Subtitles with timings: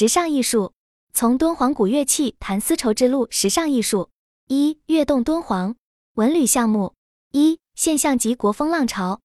[0.00, 0.74] 时尚艺术，
[1.12, 4.10] 从敦煌古乐器谈丝绸之路时尚艺术。
[4.46, 5.74] 一、跃动敦煌
[6.14, 6.94] 文旅项目。
[7.32, 9.18] 一、现象级国风浪潮。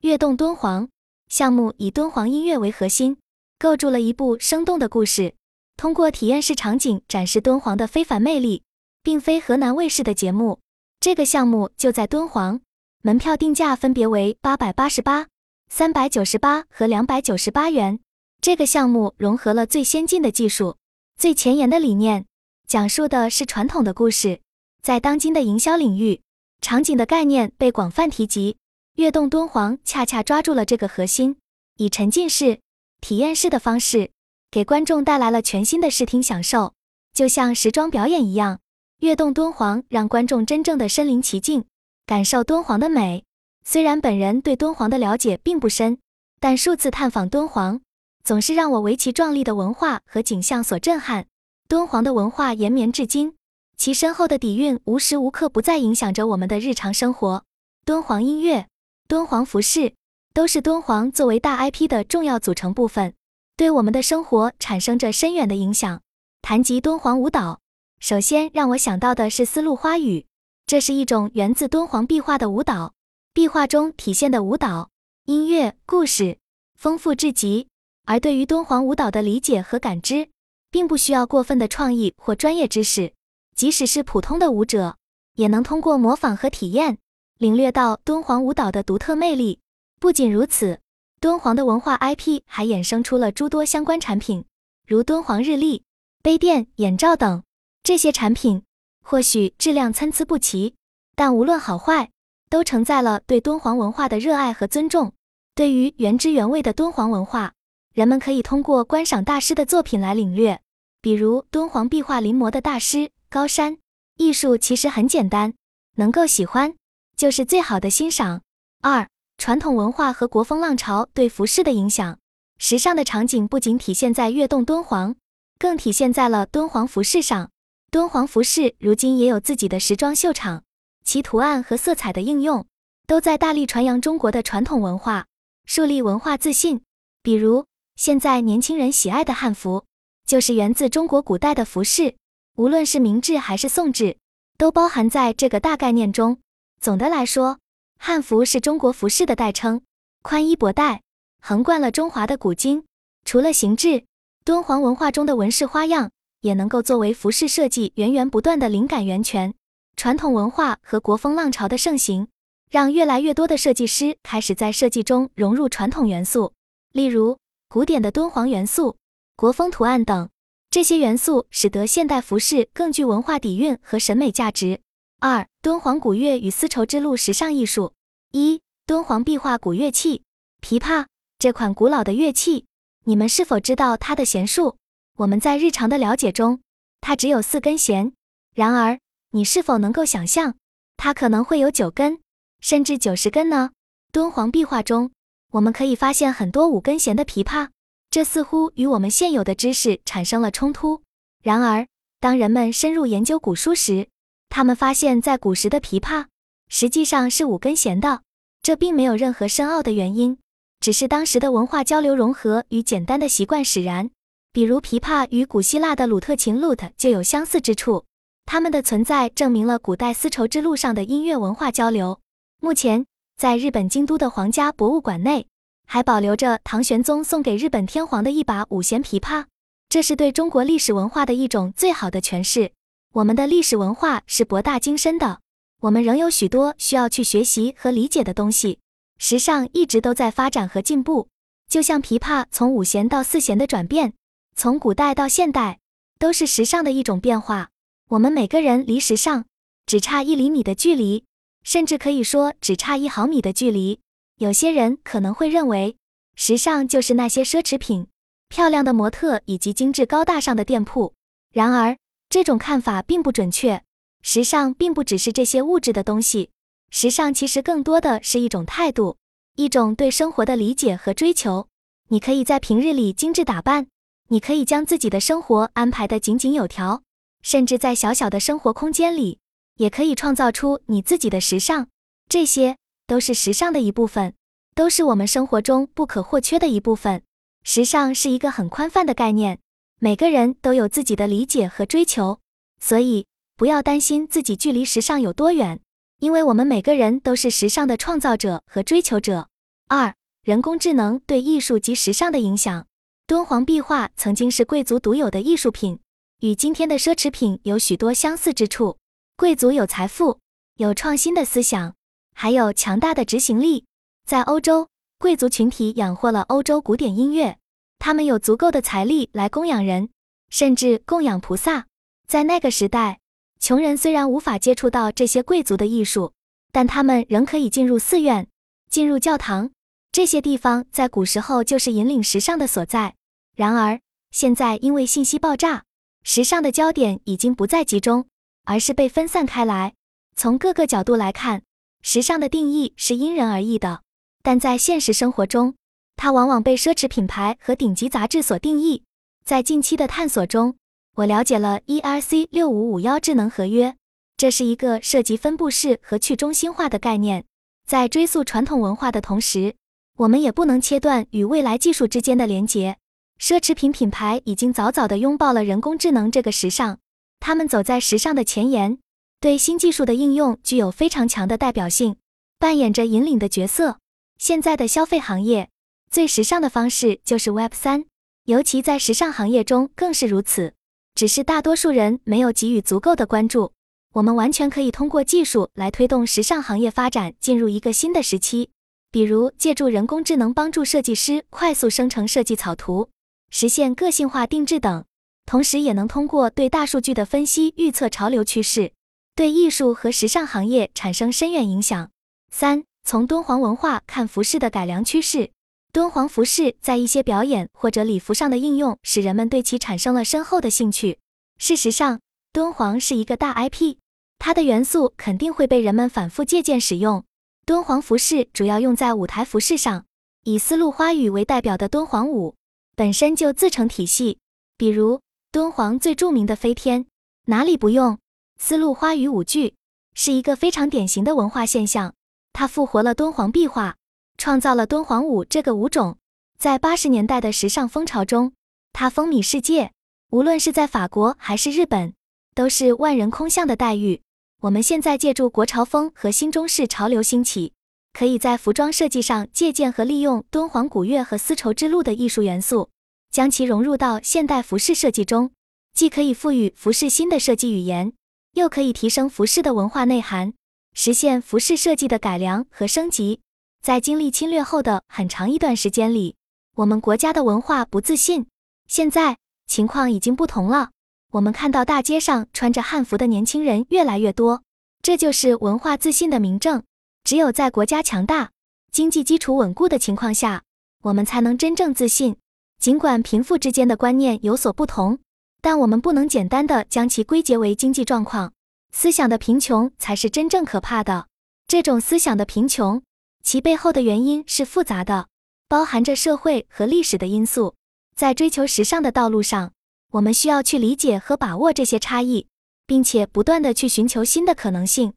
[0.00, 0.88] 跃动敦煌
[1.28, 3.18] 项目以敦煌音乐为核心，
[3.56, 5.36] 构筑了一部生动的故事，
[5.76, 8.64] 通过体验式场景展示敦煌的非凡魅力，
[9.04, 10.58] 并非河南卫视的节目。
[10.98, 12.60] 这个项目就在敦煌，
[13.02, 15.28] 门票定价分别为八百八十八、
[15.68, 18.00] 三百九十八和两百九十八元。
[18.46, 20.76] 这个项目融合了最先进的技术、
[21.16, 22.26] 最前沿的理念，
[22.68, 24.40] 讲述的是传统的故事。
[24.80, 26.20] 在当今的营销领域，
[26.60, 28.56] 场景的概念被广泛提及。
[28.98, 31.38] 跃动敦煌恰恰抓住了这个核心，
[31.78, 32.60] 以沉浸式、
[33.00, 34.12] 体验式的方式，
[34.48, 36.72] 给观众带来了全新的视听享受，
[37.12, 38.60] 就像时装表演一样。
[39.00, 41.64] 跃动敦煌让观众真正的身临其境，
[42.06, 43.24] 感受敦煌的美。
[43.64, 45.98] 虽然本人对敦煌的了解并不深，
[46.38, 47.80] 但数次探访敦煌。
[48.26, 51.28] 总是让我为其壮丽的文化和景象所震撼。
[51.68, 53.36] 敦煌的文化延绵至今，
[53.76, 57.44] 其深厚的底蕴无时无刻不在影响着我们的日常生活。
[57.84, 58.66] 敦煌音乐、
[59.06, 59.94] 敦煌服饰
[60.34, 63.14] 都是敦煌作为大 IP 的重要组成部分，
[63.56, 66.00] 对我们的生活产生着深远的影响。
[66.42, 67.60] 谈及敦煌舞蹈，
[68.00, 70.26] 首先让我想到的是丝路花语，
[70.66, 72.92] 这是一种源自敦煌壁画的舞蹈。
[73.32, 74.90] 壁画中体现的舞蹈
[75.26, 76.38] 音乐故事
[76.74, 77.68] 丰富至极。
[78.06, 80.30] 而对于敦煌舞蹈的理解和感知，
[80.70, 83.12] 并不需要过分的创意或专业知识，
[83.54, 84.96] 即使是普通的舞者，
[85.34, 86.98] 也能通过模仿和体验，
[87.38, 89.60] 领略到敦煌舞蹈的独特魅力。
[89.98, 90.80] 不仅如此，
[91.20, 94.44] 敦煌的文化 IP 还衍生出了诸多相关产品，
[94.86, 95.82] 如敦煌日历、
[96.22, 97.42] 杯垫、眼罩等。
[97.82, 98.62] 这些产品
[99.02, 100.74] 或许质量参差不齐，
[101.14, 102.10] 但无论好坏，
[102.50, 105.12] 都承载了对敦煌文化的热爱和尊重。
[105.54, 107.54] 对于原汁原味的敦煌文化，
[107.96, 110.60] 人们可以通过观赏大师的作品来领略，
[111.00, 113.78] 比如敦煌壁画临摹的大师高山。
[114.18, 115.54] 艺术其实很简单，
[115.94, 116.74] 能够喜欢
[117.16, 118.42] 就是最好的欣赏。
[118.82, 122.18] 二、传统文化和国风浪潮对服饰的影响。
[122.58, 125.14] 时尚的场景不仅体现在跃动敦煌，
[125.58, 127.50] 更体现在了敦煌服饰上。
[127.90, 130.64] 敦煌服饰如今也有自己的时装秀场，
[131.02, 132.66] 其图案和色彩的应用
[133.06, 135.24] 都在大力传扬中国的传统文化，
[135.64, 136.82] 树立文化自信。
[137.22, 137.64] 比如。
[137.96, 139.86] 现在年轻人喜爱的汉服，
[140.26, 142.14] 就是源自中国古代的服饰，
[142.56, 144.18] 无论是明制还是宋制，
[144.58, 146.38] 都包含在这个大概念中。
[146.78, 147.58] 总的来说，
[147.98, 149.80] 汉服是中国服饰的代称，
[150.20, 151.00] 宽衣博带，
[151.40, 152.84] 横贯了中华的古今。
[153.24, 154.04] 除了形制，
[154.44, 156.10] 敦煌文化中的纹饰花样，
[156.42, 159.54] 也能够作为服饰设计源源不断的灵感源泉。
[159.96, 162.28] 传统文化和国风浪潮的盛行，
[162.70, 166.52] 让越来越多的设计师开始在设计中融入传统元素，
[166.92, 167.38] 例如。
[167.68, 168.96] 古典的敦煌元素、
[169.34, 170.30] 国风图案等，
[170.70, 174.80] 这些元素使得现代服饰更具文化底蕴和审美价值。
[175.18, 177.92] 二、敦煌古乐与丝绸之路时尚艺术。
[178.30, 180.22] 一、敦煌壁画古乐器
[180.62, 181.06] 琵琶
[181.38, 182.66] 这款古老的乐器，
[183.04, 184.76] 你们是否知道它的弦数？
[185.18, 186.60] 我们在日常的了解中，
[187.00, 188.12] 它只有四根弦，
[188.54, 189.00] 然而
[189.32, 190.54] 你是否能够想象，
[190.96, 192.20] 它可能会有九根，
[192.60, 193.70] 甚至九十根呢？
[194.12, 195.10] 敦煌壁画中。
[195.52, 197.68] 我们可以发现很多五根弦的琵琶，
[198.10, 201.02] 这似乎与我们现有的知识产生了冲突。
[201.42, 201.86] 然而，
[202.20, 204.08] 当人们深入研究古书时，
[204.48, 206.26] 他们发现，在古时的琵琶
[206.68, 208.22] 实际上是五根弦的。
[208.62, 210.38] 这并没有任何深奥的原因，
[210.80, 214.10] 只是当时的文化交流融合与简单的习惯使然。
[214.52, 218.04] 比如，琵琶与古希腊的鲁特琴 （lute） 就有相似之处。
[218.44, 222.20] 它们的存在证明了古代丝绸之路上的音乐文化交流。
[222.60, 223.06] 目前。
[223.36, 225.46] 在日本京都的皇家博物馆内，
[225.86, 229.44] 还保留着唐玄宗送给日本天皇的一把五弦琵琶，
[229.90, 232.72] 这是对中国历史文化的一种最好的诠释。
[233.12, 235.40] 我们的历史文化是博大精深的，
[235.82, 238.78] 我们仍有许多需要去学习和理解的东西。
[239.18, 241.28] 时尚一直都在发展和进步，
[241.68, 244.14] 就像琵琶从五弦到四弦的转变，
[244.54, 245.80] 从古代到现代，
[246.18, 247.68] 都是时尚的一种变化。
[248.08, 249.44] 我们每个人离时尚
[249.84, 251.24] 只差一厘米的距离。
[251.66, 253.98] 甚至可以说只差一毫米的距离。
[254.36, 255.96] 有些人可能会认为，
[256.36, 258.06] 时尚就是那些奢侈品、
[258.48, 261.12] 漂亮的模特以及精致高大上的店铺。
[261.52, 261.98] 然而，
[262.30, 263.82] 这种看法并不准确。
[264.22, 266.50] 时尚并不只是这些物质的东西，
[266.90, 269.16] 时尚其实更多的是一种态度，
[269.56, 271.66] 一种对生活的理解和追求。
[272.10, 273.88] 你可以在平日里精致打扮，
[274.28, 277.02] 你可以将自己的生活安排得井井有条，
[277.42, 279.40] 甚至在小小的生活空间里。
[279.76, 281.88] 也可以创造出你自己的时尚，
[282.28, 282.76] 这些
[283.06, 284.34] 都是时尚的一部分，
[284.74, 287.22] 都是我们生活中不可或缺的一部分。
[287.62, 289.58] 时尚是一个很宽泛的概念，
[289.98, 292.40] 每个人都有自己的理解和追求，
[292.80, 293.26] 所以
[293.56, 295.80] 不要担心自己距离时尚有多远，
[296.20, 299.48] 因为我们每个人都是时尚的创造者和追求者。
[299.88, 302.86] 二、人工智能对艺术及时尚的影响。
[303.26, 305.98] 敦煌壁画曾经是贵族独有的艺术品，
[306.40, 308.98] 与今天的奢侈品有许多相似之处。
[309.38, 310.40] 贵族有财富，
[310.76, 311.94] 有创新的思想，
[312.32, 313.84] 还有强大的执行力。
[314.24, 314.88] 在欧洲，
[315.18, 317.58] 贵族群体养活了欧洲古典音乐，
[317.98, 320.08] 他们有足够的财力来供养人，
[320.48, 321.84] 甚至供养菩萨。
[322.26, 323.20] 在那个时代，
[323.60, 326.32] 穷人虽然无法接触到这些贵族的艺术，
[326.72, 328.48] 但他们仍可以进入寺院、
[328.88, 329.70] 进入教堂。
[330.12, 333.14] 这些地方在古时候就是引领时尚的所在。
[333.54, 334.00] 然而，
[334.30, 335.84] 现在因为信息爆炸，
[336.22, 338.26] 时尚的焦点已经不再集中，
[338.66, 339.94] 而是被分散开来。
[340.36, 341.62] 从各个角度来看，
[342.02, 344.02] 时尚的定义是因人而异的。
[344.42, 345.74] 但在现实生活中，
[346.14, 349.02] 它往往被奢侈品牌和顶级杂志所定义。
[349.44, 350.76] 在近期的探索中，
[351.16, 353.96] 我了解了 ERC 六五五幺智能合约，
[354.36, 357.44] 这是一个涉及分布式和去中心化的概念。
[357.86, 359.74] 在追溯传统文化的同时，
[360.18, 362.98] 我们也不能切断与未来技术之间的连结。
[363.40, 366.98] 奢侈品品牌已经早早地拥抱了人工智能这个时尚，
[367.46, 368.98] 他们走在时尚的前沿，
[369.38, 372.16] 对新技术的应用具有非常强的代表性，
[372.58, 374.00] 扮演着引领的角色。
[374.36, 375.70] 现在的消费行业
[376.10, 378.06] 最时尚的方式就是 Web 三，
[378.46, 380.74] 尤其在时尚行业中更是如此。
[381.14, 383.70] 只是大多数人没有给予足够的关注。
[384.14, 388.70] 我们完全可以通过技术来推动时尚行业发展进入一个新的时期。
[389.12, 393.08] 比如，借助人工智能帮助设计师快速生成设计草图，
[393.50, 395.04] 实现个性化定制等，
[395.46, 398.92] 同时也能通过对大数据的分析预测潮流趋势，
[399.34, 402.10] 对艺术和时尚行业产生深远影响。
[402.50, 405.52] 三、从敦煌文化看服饰的改良趋势。
[405.92, 411.18] 敦煌服饰在一些表演或者礼服上的应用，使人们对其产生了深厚的兴趣。
[411.58, 412.20] 事实上，
[412.52, 413.96] 敦煌是一个大 IP，
[414.38, 417.24] 它的元素肯定会被人们反复借鉴使用。
[417.64, 420.04] 敦煌服饰主要用在舞台服饰上，
[420.42, 422.56] 以丝路花语为代表的敦煌舞
[422.94, 424.38] 本身就自成体系。
[424.76, 425.22] 比如
[425.56, 427.06] 敦煌最著名的飞天，
[427.46, 428.18] 哪里不用
[428.58, 429.74] 丝路花雨舞剧，
[430.12, 432.12] 是一个非常典型的文化现象。
[432.52, 433.96] 它复活了敦煌壁画，
[434.36, 436.18] 创造了敦煌舞这个舞种。
[436.58, 438.52] 在八十年代的时尚风潮中，
[438.92, 439.92] 它风靡世界，
[440.30, 442.12] 无论是在法国还是日本，
[442.54, 444.20] 都是万人空巷的待遇。
[444.60, 447.72] 我们现在借助国潮风和新中式潮流兴起，
[448.12, 452.90] 可以在服装设计上借鉴和利用敦煌古乐和丝绸之路的艺术元素，
[453.36, 455.50] 将其融入到现代服饰设计中，
[455.92, 458.14] 既可以赋予服饰新的设计语言，
[458.54, 460.54] 又可以提升服饰的文化内涵，
[460.94, 463.40] 实现服饰设计的改良和升级。
[463.82, 466.34] 在经历侵略后的很长一段时间里，
[466.76, 468.46] 我们国家的文化不自信，
[468.88, 469.36] 现在
[469.66, 470.92] 情况已经不同了。
[471.32, 474.62] 我们看到大街上穿着汉服的年轻人越来越多，
[475.02, 476.82] 这就是文化自信的明证。
[477.22, 478.52] 只有在国家强大、
[478.90, 480.62] 经济基础稳固的情况下，
[481.02, 482.38] 我们才能真正自信。
[482.78, 485.18] 尽管贫富之间的观念有所不同，
[485.60, 488.52] 但我们不能简单的将其归结为经济状况。
[488.92, 491.26] 思想的贫穷才是真正可怕的。
[491.66, 493.02] 这种思想的贫穷，
[493.42, 495.28] 其背后的原因是复杂的，
[495.68, 497.74] 包含着社会和历史的因素。
[498.14, 499.72] 在追求时尚的道路上。
[500.12, 502.46] 我们需要去理解和把握这些差异，
[502.86, 505.12] 并且不断的去寻求新的可能性。